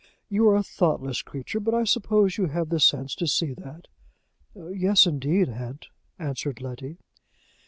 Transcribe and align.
You 0.29 0.49
are 0.49 0.55
a 0.55 0.63
thoughtless 0.63 1.21
creature, 1.21 1.59
but 1.59 1.75
I 1.75 1.83
suppose 1.83 2.35
you 2.35 2.47
have 2.47 2.69
the 2.69 2.79
sense 2.79 3.13
to 3.13 3.27
see 3.27 3.53
that?" 3.53 3.87
"Yes, 4.55 5.05
indeed, 5.05 5.47
aunt," 5.49 5.89
answered 6.17 6.59
Letty. 6.59 6.97